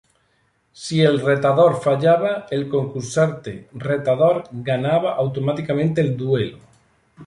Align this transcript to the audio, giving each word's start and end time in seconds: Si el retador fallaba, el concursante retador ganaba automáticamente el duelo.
Si 0.83 1.01
el 1.09 1.19
retador 1.25 1.75
fallaba, 1.83 2.47
el 2.49 2.67
concursante 2.69 3.69
retador 3.71 4.43
ganaba 4.51 5.13
automáticamente 5.15 6.01
el 6.01 6.17
duelo. 6.17 6.57